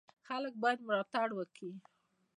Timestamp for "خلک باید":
0.27-0.79